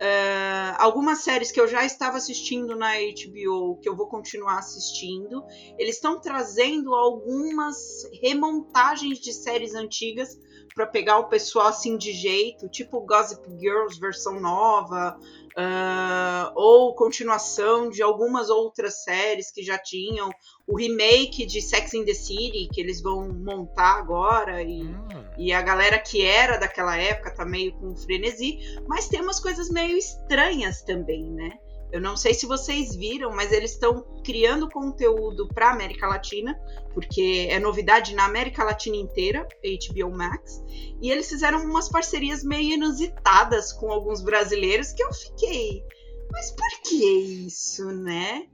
Uh, 0.00 0.72
algumas 0.78 1.18
séries 1.18 1.52
que 1.52 1.60
eu 1.60 1.68
já 1.68 1.84
estava 1.84 2.16
assistindo 2.16 2.74
na 2.74 2.92
HBO, 2.94 3.78
que 3.82 3.88
eu 3.88 3.94
vou 3.94 4.08
continuar 4.08 4.58
assistindo, 4.58 5.44
eles 5.78 5.96
estão 5.96 6.18
trazendo 6.18 6.94
algumas 6.94 7.76
remontagens 8.22 9.18
de 9.18 9.30
séries 9.34 9.74
antigas 9.74 10.38
para 10.74 10.86
pegar 10.86 11.18
o 11.18 11.28
pessoal 11.28 11.68
assim 11.68 11.96
de 11.96 12.12
jeito, 12.12 12.68
tipo 12.68 13.00
Gossip 13.00 13.42
Girls 13.58 13.98
versão 13.98 14.40
nova, 14.40 15.18
uh, 15.18 16.52
ou 16.54 16.94
continuação 16.94 17.88
de 17.88 18.02
algumas 18.02 18.50
outras 18.50 19.02
séries 19.02 19.50
que 19.50 19.62
já 19.62 19.78
tinham, 19.78 20.30
o 20.66 20.76
remake 20.76 21.44
de 21.46 21.60
Sex 21.60 21.94
in 21.94 22.04
the 22.04 22.14
City 22.14 22.68
que 22.72 22.80
eles 22.80 23.02
vão 23.02 23.28
montar 23.28 23.98
agora 23.98 24.62
e, 24.62 24.82
hum. 24.82 24.96
e 25.36 25.52
a 25.52 25.60
galera 25.60 25.98
que 25.98 26.22
era 26.22 26.56
daquela 26.56 26.96
época 26.96 27.34
tá 27.34 27.44
meio 27.44 27.72
com 27.72 27.96
frenesi, 27.96 28.58
mas 28.86 29.08
tem 29.08 29.20
umas 29.20 29.40
coisas 29.40 29.68
meio 29.70 29.96
estranhas 29.96 30.82
também, 30.82 31.24
né? 31.24 31.58
Eu 31.92 32.00
não 32.00 32.16
sei 32.16 32.32
se 32.34 32.46
vocês 32.46 32.94
viram, 32.94 33.30
mas 33.30 33.50
eles 33.50 33.72
estão 33.72 34.04
criando 34.24 34.68
conteúdo 34.68 35.48
para 35.48 35.70
América 35.70 36.06
Latina, 36.06 36.58
porque 36.94 37.48
é 37.50 37.58
novidade 37.58 38.14
na 38.14 38.24
América 38.24 38.62
Latina 38.62 38.96
inteira, 38.96 39.46
HBO 39.62 40.10
Max. 40.10 40.62
E 41.00 41.10
eles 41.10 41.28
fizeram 41.28 41.64
umas 41.64 41.88
parcerias 41.88 42.44
meio 42.44 42.74
inusitadas 42.74 43.72
com 43.72 43.90
alguns 43.90 44.22
brasileiros 44.22 44.92
que 44.92 45.02
eu 45.02 45.12
fiquei. 45.12 45.82
Mas 46.30 46.52
por 46.52 46.82
que 46.82 47.04
isso, 47.46 47.86
né? 47.86 48.46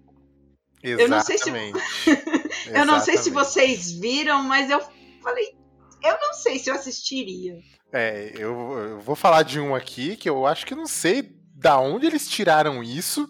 Exatamente. 0.82 1.02
Eu 1.02 1.08
não 1.08 1.20
sei 1.20 1.38
se 1.38 1.50
eu 2.72 2.86
não 2.86 3.00
sei 3.00 3.16
se 3.18 3.30
vocês 3.30 3.92
viram, 3.92 4.42
mas 4.44 4.70
eu 4.70 4.80
falei, 5.22 5.54
eu 6.02 6.16
não 6.20 6.32
sei 6.34 6.58
se 6.58 6.70
eu 6.70 6.74
assistiria. 6.74 7.58
É, 7.92 8.32
eu, 8.36 8.78
eu 8.78 9.00
vou 9.00 9.16
falar 9.16 9.42
de 9.42 9.60
um 9.60 9.74
aqui 9.74 10.16
que 10.16 10.28
eu 10.28 10.46
acho 10.46 10.64
que 10.64 10.74
não 10.74 10.86
sei 10.86 11.36
da 11.56 11.78
onde 11.78 12.06
eles 12.06 12.28
tiraram 12.28 12.82
isso, 12.82 13.28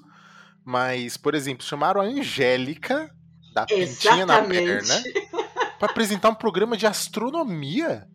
mas, 0.64 1.16
por 1.16 1.34
exemplo, 1.34 1.64
chamaram 1.64 2.00
a 2.00 2.04
Angélica, 2.04 3.10
da 3.54 3.64
pintinha 3.64 4.26
na 4.26 4.42
perna, 4.42 5.02
para 5.78 5.90
apresentar 5.90 6.30
um 6.30 6.34
programa 6.34 6.76
de 6.76 6.86
astronomia. 6.86 8.06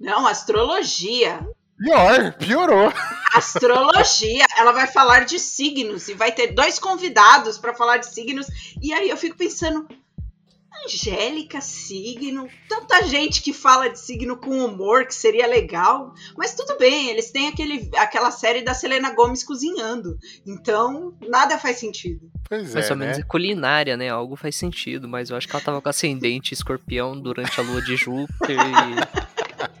Não, 0.00 0.26
astrologia. 0.26 1.40
Pior, 1.76 2.32
piorou. 2.34 2.92
Astrologia, 3.34 4.46
ela 4.56 4.72
vai 4.72 4.86
falar 4.86 5.24
de 5.24 5.38
signos 5.38 6.08
e 6.08 6.14
vai 6.14 6.30
ter 6.30 6.54
dois 6.54 6.78
convidados 6.78 7.58
para 7.58 7.74
falar 7.74 7.96
de 7.96 8.06
signos. 8.06 8.46
E 8.80 8.92
aí 8.92 9.10
eu 9.10 9.16
fico 9.16 9.36
pensando, 9.36 9.88
Angélica, 10.84 11.60
signo, 11.60 12.48
tanta 12.68 13.02
gente 13.04 13.42
que 13.42 13.52
fala 13.52 13.88
de 13.88 13.98
signo 13.98 14.36
com 14.36 14.64
humor 14.64 15.06
que 15.06 15.14
seria 15.14 15.46
legal, 15.46 16.14
mas 16.36 16.54
tudo 16.54 16.76
bem, 16.78 17.08
eles 17.08 17.30
têm 17.30 17.48
aquele, 17.48 17.90
aquela 17.96 18.30
série 18.30 18.62
da 18.62 18.74
Selena 18.74 19.14
Gomes 19.14 19.44
cozinhando, 19.44 20.18
então 20.46 21.14
nada 21.28 21.58
faz 21.58 21.78
sentido. 21.78 22.30
Pois 22.48 22.74
Mais 22.74 22.88
é, 22.88 22.92
ou 22.92 22.98
menos 22.98 23.16
né? 23.16 23.22
é 23.22 23.26
culinária, 23.26 23.96
né? 23.96 24.08
Algo 24.08 24.36
faz 24.36 24.56
sentido, 24.56 25.08
mas 25.08 25.30
eu 25.30 25.36
acho 25.36 25.46
que 25.46 25.54
ela 25.54 25.64
tava 25.64 25.80
com 25.80 25.88
ascendente 25.88 26.54
escorpião 26.54 27.18
durante 27.18 27.60
a 27.60 27.62
lua 27.62 27.82
de 27.82 27.96
Júpiter 27.96 28.56
e... 28.58 29.30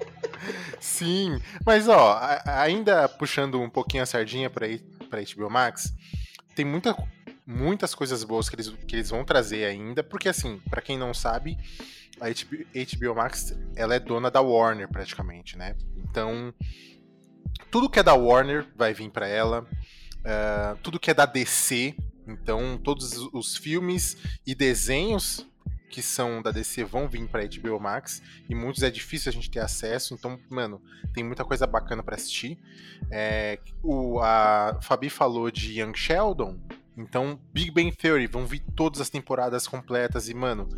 Sim, 0.80 1.38
mas 1.64 1.88
ó, 1.88 2.18
ainda 2.46 3.06
puxando 3.08 3.60
um 3.60 3.68
pouquinho 3.68 4.02
a 4.02 4.06
sardinha 4.06 4.48
para 4.48 4.66
para 5.10 5.20
HBO 5.22 5.50
Max, 5.50 5.92
tem 6.54 6.64
muita 6.64 6.94
muitas 7.50 7.94
coisas 7.94 8.22
boas 8.22 8.48
que 8.48 8.54
eles, 8.54 8.68
que 8.68 8.94
eles 8.94 9.10
vão 9.10 9.24
trazer 9.24 9.64
ainda, 9.64 10.04
porque 10.04 10.28
assim, 10.28 10.60
para 10.70 10.80
quem 10.80 10.96
não 10.96 11.12
sabe, 11.12 11.58
a 12.20 12.28
HBO, 12.28 13.10
HBO 13.10 13.14
Max, 13.16 13.58
ela 13.74 13.94
é 13.94 13.98
dona 13.98 14.30
da 14.30 14.40
Warner 14.40 14.88
praticamente, 14.88 15.58
né? 15.58 15.76
Então, 15.96 16.54
tudo 17.70 17.90
que 17.90 17.98
é 17.98 18.02
da 18.02 18.14
Warner 18.14 18.66
vai 18.76 18.94
vir 18.94 19.10
para 19.10 19.26
ela, 19.26 19.62
uh, 19.62 20.76
tudo 20.82 21.00
que 21.00 21.10
é 21.10 21.14
da 21.14 21.26
DC, 21.26 21.96
então 22.26 22.78
todos 22.78 23.16
os 23.32 23.56
filmes 23.56 24.16
e 24.46 24.54
desenhos 24.54 25.44
que 25.90 26.02
são 26.02 26.40
da 26.40 26.52
DC 26.52 26.84
vão 26.84 27.08
vir 27.08 27.26
para 27.26 27.44
HBO 27.44 27.80
Max 27.80 28.22
e 28.48 28.54
muitos 28.54 28.84
é 28.84 28.90
difícil 28.90 29.28
a 29.28 29.32
gente 29.32 29.50
ter 29.50 29.58
acesso, 29.58 30.14
então, 30.14 30.38
mano, 30.48 30.80
tem 31.12 31.24
muita 31.24 31.44
coisa 31.44 31.66
bacana 31.66 32.00
para 32.00 32.14
assistir. 32.14 32.60
É, 33.10 33.58
o, 33.82 34.20
a 34.20 34.78
Fabi 34.80 35.10
falou 35.10 35.50
de 35.50 35.80
Young 35.80 35.96
Sheldon, 35.96 36.60
então, 36.96 37.40
Big 37.52 37.70
Bang 37.70 37.90
Theory, 37.92 38.26
vão 38.26 38.46
vir 38.46 38.62
todas 38.74 39.00
as 39.00 39.10
temporadas 39.10 39.66
completas 39.66 40.28
e, 40.28 40.34
mano, 40.34 40.68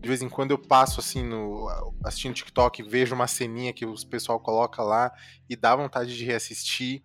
de 0.00 0.08
vez 0.08 0.22
em 0.22 0.28
quando 0.28 0.50
eu 0.50 0.58
passo 0.58 1.00
assim 1.00 1.22
no 1.22 1.68
assistindo 2.04 2.34
TikTok, 2.34 2.82
vejo 2.82 3.14
uma 3.14 3.26
ceninha 3.26 3.72
que 3.72 3.84
os 3.84 4.04
pessoal 4.04 4.40
coloca 4.40 4.82
lá 4.82 5.12
e 5.48 5.54
dá 5.54 5.76
vontade 5.76 6.16
de 6.16 6.24
reassistir. 6.24 7.02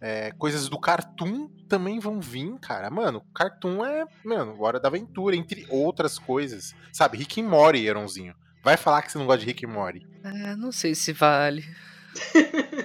É, 0.00 0.32
coisas 0.32 0.68
do 0.68 0.80
Cartoon 0.80 1.48
também 1.68 2.00
vão 2.00 2.20
vir, 2.20 2.58
cara. 2.58 2.90
Mano, 2.90 3.24
Cartoon 3.34 3.84
é, 3.84 4.04
mano, 4.24 4.60
Hora 4.60 4.80
da 4.80 4.88
Aventura, 4.88 5.36
entre 5.36 5.64
outras 5.70 6.18
coisas. 6.18 6.74
Sabe, 6.92 7.18
Rick 7.18 7.38
e 7.38 7.42
Morty, 7.42 7.86
Eronzinho. 7.86 8.34
Vai 8.64 8.76
falar 8.76 9.02
que 9.02 9.12
você 9.12 9.18
não 9.18 9.26
gosta 9.26 9.40
de 9.40 9.46
Rick 9.46 9.64
e 9.64 9.66
Morty. 9.66 10.06
É, 10.24 10.56
não 10.56 10.72
sei 10.72 10.94
se 10.94 11.12
vale. 11.12 11.64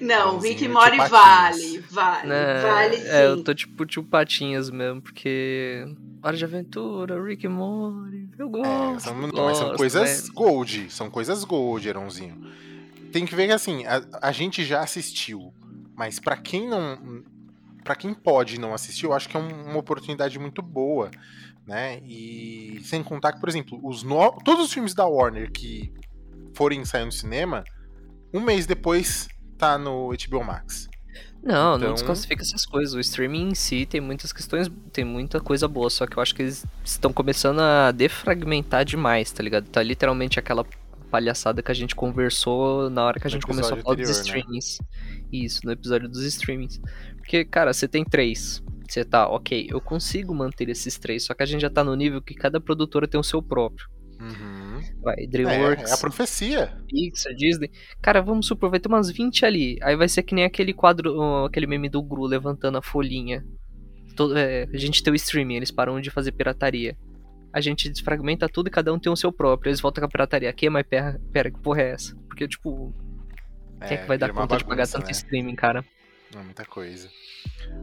Não, 0.00 0.38
Rick 0.38 0.64
e 0.64 0.68
Morty 0.68 0.96
vale, 0.96 1.84
vale, 1.90 2.28
né? 2.28 2.60
vale 2.62 2.96
sim. 2.98 3.08
É, 3.08 3.26
eu 3.26 3.42
tô 3.42 3.54
tipo 3.54 3.84
tio 3.84 4.02
Patinhas 4.02 4.70
mesmo, 4.70 5.02
porque 5.02 5.84
Hora 6.22 6.36
de 6.36 6.44
Aventura, 6.44 7.22
Rick 7.22 7.46
e 7.46 7.48
Morty, 7.48 8.28
eu 8.38 8.48
gosto. 8.48 8.66
É, 8.66 8.98
são, 9.00 9.20
gosto, 9.20 9.42
mas 9.42 9.56
são 9.58 9.76
coisas 9.76 10.28
né? 10.28 10.34
gold, 10.34 10.92
são 10.92 11.10
coisas 11.10 11.44
gold, 11.44 11.88
Eronzinho. 11.88 12.52
Tem 13.12 13.24
que 13.24 13.34
ver 13.34 13.46
que 13.46 13.52
assim, 13.52 13.84
a, 13.86 14.02
a 14.22 14.32
gente 14.32 14.64
já 14.64 14.80
assistiu, 14.80 15.52
mas 15.94 16.18
para 16.18 16.36
quem 16.36 16.68
não 16.68 17.24
para 17.86 17.94
quem 17.94 18.12
pode 18.12 18.58
não 18.58 18.74
assistir, 18.74 19.06
eu 19.06 19.12
acho 19.12 19.28
que 19.28 19.36
é 19.36 19.40
um, 19.40 19.70
uma 19.70 19.78
oportunidade 19.78 20.36
muito 20.40 20.60
boa, 20.60 21.08
né? 21.64 22.00
E 22.04 22.80
sem 22.82 23.00
contar 23.00 23.32
que, 23.32 23.40
por 23.40 23.48
exemplo, 23.48 23.78
os 23.80 24.02
no... 24.02 24.32
todos 24.44 24.64
os 24.64 24.72
filmes 24.72 24.92
da 24.92 25.06
Warner 25.06 25.52
que 25.52 25.92
forem 26.52 26.84
sair 26.84 27.04
no 27.04 27.12
cinema, 27.12 27.62
um 28.34 28.40
mês 28.40 28.66
depois 28.66 29.28
tá 29.56 29.78
no 29.78 30.10
HBO 30.10 30.44
Max. 30.44 30.88
Não, 31.42 31.76
então... 31.76 31.88
não 31.88 31.94
desclassifica 31.94 32.42
essas 32.42 32.66
coisas. 32.66 32.92
O 32.92 33.00
streaming 33.00 33.50
em 33.50 33.54
si 33.54 33.86
tem 33.86 34.00
muitas 34.00 34.32
questões, 34.32 34.70
tem 34.92 35.04
muita 35.04 35.38
coisa 35.40 35.68
boa, 35.68 35.88
só 35.88 36.06
que 36.06 36.16
eu 36.16 36.22
acho 36.22 36.34
que 36.34 36.42
eles 36.42 36.66
estão 36.84 37.12
começando 37.12 37.60
a 37.60 37.92
defragmentar 37.92 38.84
demais, 38.84 39.30
tá 39.30 39.42
ligado? 39.42 39.68
Tá 39.68 39.82
literalmente 39.82 40.40
aquela 40.40 40.66
palhaçada 41.10 41.62
que 41.62 41.70
a 41.70 41.74
gente 41.74 41.94
conversou 41.94 42.90
na 42.90 43.04
hora 43.04 43.20
que 43.20 43.26
a 43.26 43.30
gente 43.30 43.46
começou 43.46 43.78
a 43.78 43.80
falar 43.80 43.94
dos 43.94 44.08
né? 44.08 44.12
streamings. 44.12 44.78
Né? 44.80 45.22
Isso, 45.32 45.60
no 45.64 45.70
episódio 45.70 46.08
dos 46.08 46.22
streamings. 46.24 46.80
Porque, 47.18 47.44
cara, 47.44 47.72
você 47.72 47.86
tem 47.86 48.04
três. 48.04 48.60
Você 48.88 49.04
tá, 49.04 49.28
ok, 49.28 49.68
eu 49.70 49.80
consigo 49.80 50.34
manter 50.34 50.68
esses 50.68 50.98
três, 50.98 51.24
só 51.24 51.34
que 51.34 51.42
a 51.42 51.46
gente 51.46 51.60
já 51.60 51.70
tá 51.70 51.82
no 51.84 51.94
nível 51.94 52.20
que 52.20 52.34
cada 52.34 52.60
produtora 52.60 53.06
tem 53.06 53.18
o 53.18 53.24
seu 53.24 53.40
próprio. 53.40 53.88
Uhum. 54.20 54.55
Vai, 55.06 55.24
DreamWorks. 55.24 55.88
É, 55.88 55.92
é 55.92 55.94
a 55.94 55.98
profecia. 55.98 56.72
Pixar, 56.88 57.32
Disney. 57.32 57.70
Cara, 58.02 58.20
vamos 58.20 58.48
supor, 58.48 58.70
vai 58.70 58.80
ter 58.80 58.88
umas 58.88 59.08
20 59.08 59.46
ali. 59.46 59.78
Aí 59.80 59.94
vai 59.94 60.08
ser 60.08 60.24
que 60.24 60.34
nem 60.34 60.42
aquele 60.42 60.72
quadro, 60.72 61.44
aquele 61.44 61.68
meme 61.68 61.88
do 61.88 62.02
Gru 62.02 62.24
levantando 62.24 62.76
a 62.76 62.82
folhinha. 62.82 63.46
Todo, 64.16 64.36
é, 64.36 64.64
a 64.64 64.76
gente 64.76 65.04
tem 65.04 65.12
o 65.12 65.14
streaming, 65.14 65.54
eles 65.54 65.70
param 65.70 66.00
de 66.00 66.10
fazer 66.10 66.32
pirataria. 66.32 66.96
A 67.52 67.60
gente 67.60 67.88
desfragmenta 67.88 68.48
tudo 68.48 68.66
e 68.66 68.70
cada 68.70 68.92
um 68.92 68.98
tem 68.98 69.12
o 69.12 69.16
seu 69.16 69.30
próprio. 69.30 69.70
Eles 69.70 69.80
voltam 69.80 70.02
com 70.02 70.06
a 70.06 70.10
pirataria. 70.10 70.50
Aqui, 70.50 70.68
mas 70.68 70.84
pera, 70.84 71.20
pera, 71.32 71.52
que 71.52 71.60
porra 71.60 71.82
é 71.82 71.92
essa? 71.92 72.16
Porque, 72.26 72.48
tipo. 72.48 72.92
É, 73.80 73.86
quem 73.86 73.96
é 73.98 74.00
que 74.00 74.08
vai 74.08 74.18
dar 74.18 74.30
conta 74.30 74.40
bagunça, 74.40 74.58
de 74.58 74.64
pagar 74.64 74.88
tanto 74.88 75.04
né? 75.04 75.12
streaming, 75.12 75.54
cara? 75.54 75.84
É 76.34 76.42
muita 76.42 76.64
coisa. 76.64 77.08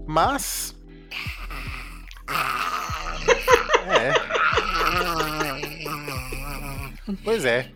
Mas. 0.06 0.76
é. 3.88 4.34
Pois 7.24 7.46
é. 7.46 7.72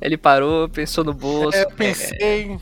Ele 0.00 0.16
parou, 0.16 0.68
pensou 0.68 1.04
no 1.04 1.12
bolso. 1.12 1.56
É, 1.56 1.64
eu 1.64 1.70
pensei. 1.70 2.18
É, 2.52 2.58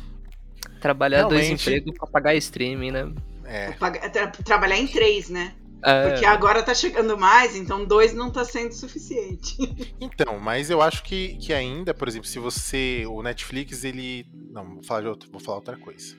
trabalhar 0.80 1.18
Realmente. 1.18 1.48
dois 1.48 1.60
empregos 1.60 1.98
pra 1.98 2.06
pagar 2.06 2.34
streaming, 2.34 2.90
né? 2.90 3.12
É. 3.44 3.72
Tra 3.72 4.28
trabalhar 4.44 4.76
em 4.76 4.86
três, 4.86 5.28
né? 5.28 5.54
É. 5.82 6.10
Porque 6.10 6.26
agora 6.26 6.62
tá 6.62 6.74
chegando 6.74 7.16
mais, 7.16 7.54
então 7.54 7.84
dois 7.84 8.12
não 8.12 8.30
tá 8.30 8.44
sendo 8.44 8.72
suficiente. 8.72 9.56
Então, 10.00 10.38
mas 10.40 10.70
eu 10.70 10.82
acho 10.82 11.02
que, 11.04 11.36
que 11.36 11.52
ainda, 11.52 11.94
por 11.94 12.08
exemplo, 12.08 12.26
se 12.26 12.38
você. 12.38 13.04
O 13.06 13.22
Netflix, 13.22 13.84
ele. 13.84 14.26
Não, 14.50 14.74
vou 14.74 14.82
falar 14.82 15.02
de 15.02 15.08
outro, 15.08 15.30
vou 15.30 15.40
falar 15.40 15.58
outra 15.58 15.76
coisa. 15.76 16.16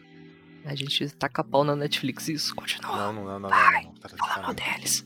A 0.66 0.76
gente 0.76 1.10
taca 1.16 1.44
pau 1.44 1.64
na 1.64 1.76
Netflix, 1.76 2.28
isso, 2.30 2.56
continua. 2.56 2.96
Não, 2.96 3.14
não, 3.14 3.26
não, 3.26 3.40
não. 3.40 3.50
Vai, 3.50 3.84
não, 3.84 3.92
não, 3.92 4.00
tá, 4.00 4.10
fala 4.10 4.42
mal 4.44 4.54
deles. 4.54 5.06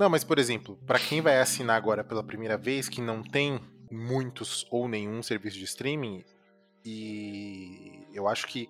Não, 0.00 0.08
mas 0.08 0.24
por 0.24 0.38
exemplo, 0.38 0.78
para 0.86 0.98
quem 0.98 1.20
vai 1.20 1.38
assinar 1.38 1.76
agora 1.76 2.02
pela 2.02 2.24
primeira 2.24 2.56
vez, 2.56 2.88
que 2.88 3.02
não 3.02 3.22
tem 3.22 3.60
muitos 3.90 4.66
ou 4.70 4.88
nenhum 4.88 5.22
serviço 5.22 5.58
de 5.58 5.64
streaming, 5.64 6.24
e 6.82 8.06
eu 8.14 8.26
acho 8.26 8.46
que 8.46 8.66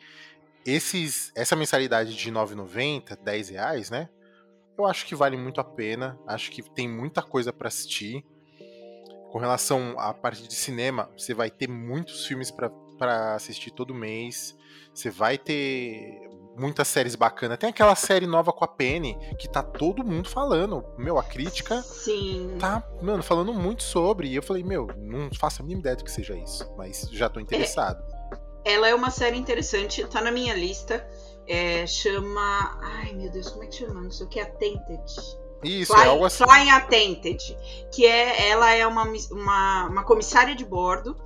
esses, 0.66 1.30
essa 1.36 1.54
mensalidade 1.54 2.16
de 2.16 2.32
9,90, 2.32 3.16
10 3.22 3.48
reais, 3.50 3.90
né? 3.90 4.08
Eu 4.76 4.84
acho 4.86 5.06
que 5.06 5.14
vale 5.14 5.36
muito 5.36 5.60
a 5.60 5.64
pena. 5.64 6.18
Acho 6.26 6.50
que 6.50 6.68
tem 6.68 6.88
muita 6.88 7.22
coisa 7.22 7.52
para 7.52 7.68
assistir. 7.68 8.24
Com 9.30 9.38
relação 9.38 9.94
à 10.00 10.12
parte 10.12 10.48
de 10.48 10.54
cinema, 10.54 11.08
você 11.16 11.32
vai 11.32 11.48
ter 11.48 11.68
muitos 11.68 12.26
filmes 12.26 12.50
para 12.50 13.36
assistir 13.36 13.70
todo 13.70 13.94
mês. 13.94 14.58
Você 14.92 15.10
vai 15.10 15.38
ter 15.38 16.28
muitas 16.60 16.86
séries 16.86 17.14
bacanas. 17.14 17.58
Tem 17.58 17.70
aquela 17.70 17.94
série 17.94 18.26
nova 18.26 18.52
com 18.52 18.64
a 18.64 18.68
Penny 18.68 19.16
que 19.38 19.48
tá 19.48 19.62
todo 19.62 20.04
mundo 20.04 20.28
falando. 20.28 20.84
Meu, 20.98 21.18
a 21.18 21.22
crítica 21.22 21.82
Sim. 21.82 22.56
tá, 22.58 22.86
mano, 23.00 23.22
falando 23.22 23.52
muito 23.54 23.82
sobre. 23.82 24.28
E 24.28 24.36
eu 24.36 24.42
falei, 24.42 24.62
meu, 24.62 24.86
não 24.98 25.30
faço 25.38 25.62
a 25.62 25.64
mínima 25.64 25.80
ideia 25.80 25.96
do 25.96 26.04
que 26.04 26.10
seja 26.10 26.36
isso, 26.36 26.70
mas 26.76 27.08
já 27.10 27.28
tô 27.28 27.40
interessado. 27.40 28.04
Ela 28.62 28.88
é 28.88 28.94
uma 28.94 29.10
série 29.10 29.38
interessante, 29.38 30.04
tá 30.06 30.20
na 30.20 30.30
minha 30.30 30.54
lista. 30.54 31.06
É, 31.48 31.86
chama. 31.86 32.78
Ai, 32.82 33.14
meu 33.14 33.30
Deus, 33.30 33.48
como 33.48 33.64
é 33.64 33.66
que 33.66 33.76
chama? 33.76 34.02
Não 34.02 34.10
sei 34.10 34.26
o 34.26 34.28
que, 34.28 34.38
Attented. 34.38 35.39
Isso, 35.62 35.92
Fly, 35.92 36.02
é 36.02 36.06
algo 36.08 36.24
assim. 36.24 36.44
Flying 36.44 36.70
Attented, 36.70 37.56
que 37.92 38.06
é 38.06 38.50
ela 38.50 38.72
é 38.72 38.86
uma, 38.86 39.04
uma, 39.30 39.86
uma 39.86 40.04
comissária 40.04 40.54
de 40.54 40.64
bordo 40.64 41.16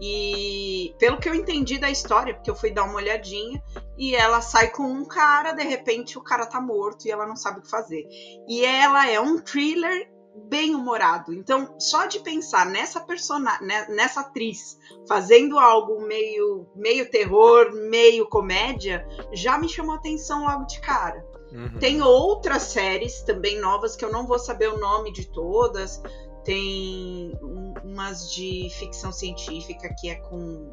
e 0.00 0.94
pelo 0.98 1.18
que 1.18 1.28
eu 1.28 1.34
entendi 1.34 1.76
da 1.76 1.90
história, 1.90 2.34
porque 2.34 2.50
eu 2.50 2.56
fui 2.56 2.70
dar 2.70 2.84
uma 2.84 2.94
olhadinha, 2.94 3.62
e 3.98 4.14
ela 4.14 4.40
sai 4.40 4.70
com 4.70 4.84
um 4.84 5.04
cara, 5.04 5.52
de 5.52 5.62
repente 5.62 6.16
o 6.16 6.22
cara 6.22 6.46
tá 6.46 6.58
morto 6.58 7.06
e 7.06 7.10
ela 7.10 7.26
não 7.26 7.36
sabe 7.36 7.58
o 7.58 7.62
que 7.62 7.68
fazer. 7.68 8.06
E 8.48 8.64
ela 8.64 9.06
é 9.06 9.20
um 9.20 9.38
thriller 9.38 10.10
bem 10.48 10.74
humorado. 10.74 11.34
Então, 11.34 11.74
só 11.78 12.06
de 12.06 12.20
pensar 12.20 12.64
nessa 12.64 13.00
personagem, 13.00 13.66
nessa 13.88 14.20
atriz 14.20 14.78
fazendo 15.06 15.58
algo 15.58 16.00
meio 16.00 16.66
meio 16.74 17.10
terror, 17.10 17.70
meio 17.72 18.26
comédia, 18.26 19.06
já 19.32 19.58
me 19.58 19.68
chamou 19.68 19.94
a 19.94 19.98
atenção 19.98 20.44
logo 20.44 20.64
de 20.64 20.80
cara. 20.80 21.28
Uhum. 21.52 21.78
Tem 21.78 22.00
outras 22.02 22.62
séries 22.64 23.22
também 23.22 23.60
novas 23.60 23.96
que 23.96 24.04
eu 24.04 24.12
não 24.12 24.26
vou 24.26 24.38
saber 24.38 24.68
o 24.68 24.78
nome 24.78 25.12
de 25.12 25.26
todas. 25.26 26.02
Tem 26.44 27.32
um- 27.42 27.74
umas 27.84 28.30
de 28.32 28.68
ficção 28.78 29.12
científica 29.12 29.94
que 29.98 30.08
é 30.08 30.14
com. 30.16 30.70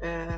é, 0.00 0.28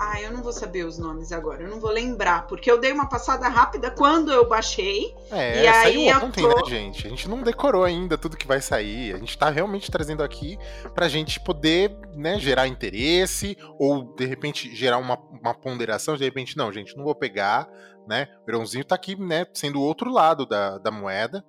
Ah, 0.00 0.20
eu 0.20 0.32
não 0.32 0.42
vou 0.42 0.52
saber 0.52 0.84
os 0.84 0.98
nomes 0.98 1.32
agora, 1.32 1.62
eu 1.62 1.68
não 1.70 1.80
vou 1.80 1.90
lembrar, 1.90 2.46
porque 2.46 2.70
eu 2.70 2.78
dei 2.80 2.92
uma 2.92 3.08
passada 3.08 3.48
rápida 3.48 3.90
quando 3.90 4.32
eu 4.32 4.48
baixei. 4.48 5.14
É, 5.30 5.62
E 5.62 5.66
aí 5.66 5.82
saiu 6.06 6.26
ontem, 6.26 6.42
tô- 6.42 6.48
né, 6.56 6.62
gente? 6.66 7.06
A 7.06 7.10
gente 7.10 7.28
não 7.28 7.42
decorou 7.42 7.84
ainda 7.84 8.16
tudo 8.18 8.36
que 8.36 8.46
vai 8.46 8.60
sair. 8.60 9.14
A 9.14 9.18
gente 9.18 9.36
tá 9.36 9.50
realmente 9.50 9.90
trazendo 9.90 10.22
aqui 10.22 10.58
pra 10.94 11.08
gente 11.08 11.40
poder, 11.40 11.96
né, 12.14 12.38
gerar 12.38 12.66
interesse 12.68 13.56
ou, 13.78 14.14
de 14.14 14.24
repente, 14.26 14.74
gerar 14.74 14.98
uma, 14.98 15.18
uma 15.40 15.54
ponderação. 15.54 16.16
De 16.16 16.24
repente, 16.24 16.56
não, 16.56 16.72
gente, 16.72 16.96
não 16.96 17.04
vou 17.04 17.14
pegar, 17.14 17.68
né? 18.06 18.28
O 18.42 18.46
Verãozinho 18.46 18.84
tá 18.84 18.94
aqui, 18.94 19.16
né, 19.16 19.46
sendo 19.52 19.80
o 19.80 19.82
outro 19.82 20.10
lado 20.12 20.46
da, 20.46 20.78
da 20.78 20.90
moeda. 20.90 21.44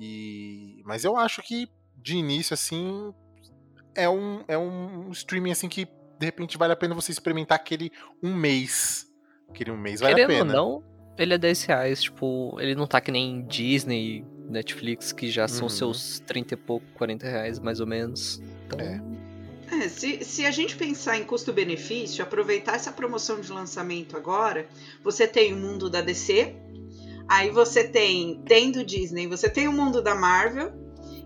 E... 0.00 0.82
Mas 0.84 1.04
eu 1.04 1.16
acho 1.16 1.42
que, 1.42 1.68
de 1.96 2.16
início, 2.16 2.54
assim, 2.54 3.12
é 3.94 4.08
um, 4.08 4.42
é 4.48 4.56
um 4.58 5.10
streaming, 5.10 5.52
assim, 5.52 5.68
que, 5.68 5.86
de 6.22 6.26
repente, 6.26 6.56
vale 6.56 6.72
a 6.72 6.76
pena 6.76 6.94
você 6.94 7.10
experimentar 7.10 7.56
aquele 7.56 7.90
um 8.22 8.32
mês. 8.34 9.10
Aquele 9.50 9.72
um 9.72 9.76
mês 9.76 10.00
vale 10.00 10.12
a 10.14 10.16
Querendo 10.16 10.30
ou 10.38 10.46
pena. 10.46 10.52
não, 10.52 10.84
ele 11.18 11.34
é 11.34 11.38
10 11.38 11.64
reais, 11.64 12.02
tipo, 12.02 12.56
ele 12.60 12.74
não 12.76 12.86
tá 12.86 13.00
que 13.00 13.10
nem 13.10 13.44
Disney, 13.44 14.24
Netflix, 14.48 15.10
que 15.12 15.28
já 15.30 15.48
são 15.48 15.64
Uhum. 15.64 15.68
seus 15.68 16.20
30 16.20 16.54
e 16.54 16.56
pouco, 16.56 16.86
40 16.94 17.26
reais, 17.26 17.58
mais 17.58 17.80
ou 17.80 17.86
menos. 17.86 18.40
Então, 18.66 18.78
É. 18.80 19.02
É, 19.74 19.88
se, 19.88 20.22
se 20.22 20.44
a 20.46 20.50
gente 20.50 20.76
pensar 20.76 21.16
em 21.16 21.24
custo-benefício, 21.24 22.22
aproveitar 22.22 22.74
essa 22.76 22.92
promoção 22.92 23.40
de 23.40 23.50
lançamento 23.50 24.16
agora, 24.18 24.66
você 25.02 25.26
tem 25.26 25.52
o 25.54 25.56
mundo 25.56 25.88
da 25.90 26.02
DC, 26.02 26.54
aí 27.26 27.50
você 27.50 27.82
tem, 27.82 28.42
tem 28.44 28.70
do 28.70 28.84
Disney, 28.84 29.26
você 29.26 29.48
tem 29.48 29.66
o 29.68 29.72
mundo 29.72 30.02
da 30.02 30.14
Marvel, 30.14 30.72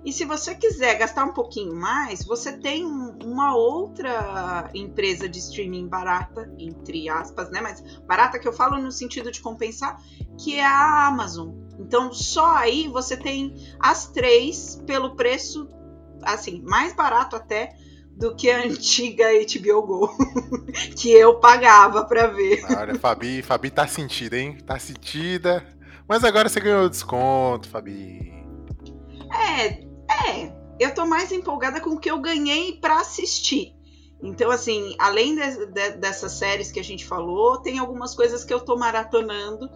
e 0.07 0.13
se 0.13 0.25
você 0.25 0.55
quiser 0.55 0.95
gastar 0.97 1.25
um 1.25 1.33
pouquinho 1.33 1.75
mais, 1.75 2.25
você 2.25 2.57
tem 2.57 2.87
um- 2.87 3.19
uma 3.25 3.57
outra 3.57 4.71
empresa 4.73 5.29
de 5.29 5.41
streaming 5.41 5.89
barata, 5.89 6.49
entre 6.57 7.09
aspas, 7.09 7.51
né? 7.51 7.61
Mas 7.61 7.83
barata 8.07 8.39
que 8.39 8.47
eu 8.47 8.53
falo 8.53 8.81
no 8.81 8.93
sentido 8.93 9.33
de 9.33 9.41
compensar, 9.41 10.01
que 10.39 10.55
é 10.55 10.65
a 10.65 11.09
Amazon. 11.09 11.51
Então, 11.79 12.13
só 12.13 12.55
aí 12.55 12.87
você 12.89 13.17
tem 13.17 13.53
as 13.81 14.07
três 14.07 14.81
pelo 14.87 15.17
preço, 15.17 15.69
assim, 16.23 16.63
mais 16.65 16.95
barato 16.95 17.35
até 17.37 17.75
do 18.17 18.35
que 18.35 18.49
a 18.49 18.63
antiga 18.65 19.27
HBO 19.33 19.83
Go, 19.83 20.17
que 20.97 21.11
eu 21.11 21.41
pagava 21.41 22.05
pra 22.05 22.29
ver. 22.29 22.65
Olha, 22.77 22.95
Fabi, 22.95 23.43
Fabi 23.43 23.71
tá 23.71 23.87
sentida, 23.87 24.39
hein? 24.39 24.57
Tá 24.65 24.79
sentida. 24.79 25.67
Mas 26.09 26.23
agora 26.23 26.49
você 26.49 26.61
ganhou 26.61 26.89
desconto, 26.89 27.69
Fabi. 27.69 28.33
É, 29.59 29.86
é, 30.11 30.53
eu 30.79 30.95
tô 30.95 31.07
mais 31.07 31.33
empolgada 31.33 31.81
com 31.81 31.91
o 31.91 31.99
que 32.01 32.11
eu 32.11 32.21
ganhei 32.21 32.73
pra 32.81 33.01
assistir. 33.01 33.75
Então, 34.23 34.51
assim, 34.51 34.95
além 34.99 35.35
de- 35.37 35.67
de- 35.67 35.91
dessas 35.99 36.33
séries 36.33 36.73
que 36.73 36.81
a 36.81 36.85
gente 36.85 37.05
falou, 37.05 37.59
tem 37.59 37.79
algumas 37.79 38.15
coisas 38.15 38.45
que 38.45 38.53
eu 38.53 38.61
tô 38.61 38.77
maratonando, 38.77 39.71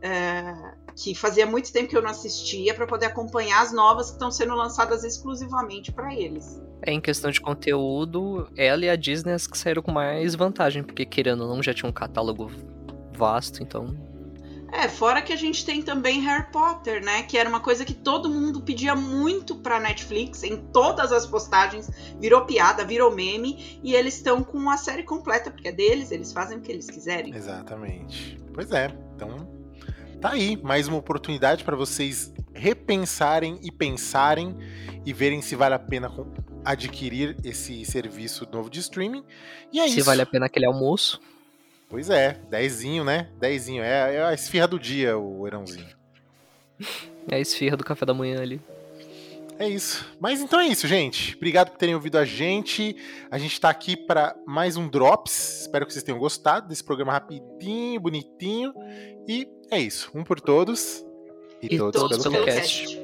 é, 0.00 0.54
que 0.96 1.14
fazia 1.14 1.46
muito 1.46 1.72
tempo 1.72 1.88
que 1.88 1.96
eu 1.96 2.02
não 2.02 2.10
assistia, 2.10 2.72
pra 2.74 2.86
poder 2.86 3.06
acompanhar 3.06 3.62
as 3.62 3.72
novas 3.72 4.06
que 4.06 4.12
estão 4.12 4.30
sendo 4.30 4.54
lançadas 4.54 5.04
exclusivamente 5.04 5.92
pra 5.92 6.14
eles. 6.14 6.60
É, 6.82 6.92
em 6.92 7.00
questão 7.00 7.30
de 7.30 7.40
conteúdo, 7.40 8.48
ela 8.56 8.84
e 8.84 8.88
a 8.90 8.96
Disney 8.96 9.32
as 9.32 9.46
que 9.46 9.56
saíram 9.56 9.82
com 9.82 9.92
mais 9.92 10.34
vantagem, 10.34 10.82
porque 10.82 11.04
querendo 11.04 11.42
ou 11.42 11.48
não, 11.54 11.62
já 11.62 11.72
tinha 11.74 11.88
um 11.88 11.92
catálogo 11.92 12.50
vasto, 13.16 13.62
então. 13.62 13.94
É, 14.74 14.88
fora 14.88 15.22
que 15.22 15.32
a 15.32 15.36
gente 15.36 15.64
tem 15.64 15.80
também 15.80 16.20
Harry 16.22 16.50
Potter, 16.50 17.00
né? 17.02 17.22
Que 17.22 17.38
era 17.38 17.48
uma 17.48 17.60
coisa 17.60 17.84
que 17.84 17.94
todo 17.94 18.28
mundo 18.28 18.60
pedia 18.60 18.96
muito 18.96 19.54
pra 19.54 19.78
Netflix, 19.78 20.42
em 20.42 20.56
todas 20.56 21.12
as 21.12 21.24
postagens, 21.24 21.88
virou 22.18 22.44
piada, 22.44 22.84
virou 22.84 23.14
meme, 23.14 23.78
e 23.84 23.94
eles 23.94 24.16
estão 24.16 24.42
com 24.42 24.68
a 24.68 24.76
série 24.76 25.04
completa, 25.04 25.48
porque 25.48 25.68
é 25.68 25.72
deles, 25.72 26.10
eles 26.10 26.32
fazem 26.32 26.58
o 26.58 26.60
que 26.60 26.72
eles 26.72 26.90
quiserem. 26.90 27.32
Exatamente. 27.32 28.36
Pois 28.52 28.72
é. 28.72 28.92
Então, 29.14 29.48
tá 30.20 30.30
aí 30.30 30.60
mais 30.60 30.88
uma 30.88 30.98
oportunidade 30.98 31.62
para 31.62 31.76
vocês 31.76 32.34
repensarem 32.52 33.60
e 33.62 33.70
pensarem 33.70 34.56
e 35.06 35.12
verem 35.12 35.40
se 35.40 35.54
vale 35.54 35.76
a 35.76 35.78
pena 35.78 36.10
adquirir 36.64 37.36
esse 37.44 37.84
serviço 37.84 38.44
novo 38.50 38.68
de 38.68 38.80
streaming. 38.80 39.24
E 39.72 39.78
é 39.78 39.86
se 39.86 39.98
isso. 39.98 40.04
vale 40.04 40.22
a 40.22 40.26
pena 40.26 40.46
aquele 40.46 40.66
almoço. 40.66 41.20
Pois 41.94 42.10
é, 42.10 42.40
dezinho, 42.50 43.04
né? 43.04 43.28
Dezinho. 43.38 43.80
É, 43.80 44.16
é 44.16 44.24
a 44.24 44.34
esfirra 44.34 44.66
do 44.66 44.80
dia, 44.80 45.16
o 45.16 45.46
Erãozinho. 45.46 45.86
É 47.30 47.36
a 47.36 47.38
esfirra 47.38 47.76
do 47.76 47.84
café 47.84 48.04
da 48.04 48.12
manhã 48.12 48.42
ali. 48.42 48.60
É 49.58 49.66
isso. 49.66 50.04
Mas 50.20 50.42
então 50.42 50.60
é 50.60 50.66
isso, 50.66 50.86
gente. 50.86 51.34
Obrigado 51.36 51.70
por 51.70 51.78
terem 51.78 51.94
ouvido 51.94 52.18
a 52.18 52.24
gente. 52.24 52.96
A 53.30 53.38
gente 53.38 53.58
tá 53.58 53.70
aqui 53.70 53.96
para 53.96 54.36
mais 54.44 54.76
um 54.76 54.88
Drops. 54.88 55.62
Espero 55.62 55.86
que 55.86 55.92
vocês 55.92 56.02
tenham 56.02 56.18
gostado 56.18 56.68
desse 56.68 56.84
programa 56.84 57.12
rapidinho, 57.12 57.98
bonitinho. 57.98 58.74
E 59.26 59.48
é 59.70 59.78
isso. 59.78 60.10
Um 60.14 60.22
por 60.22 60.38
todos 60.38 61.02
e, 61.62 61.76
E 61.76 61.78
todos, 61.78 61.98
todos 61.98 62.18
pelo 62.18 62.34
pelo 62.34 62.44
cast. 62.44 62.82
cast. 62.82 63.03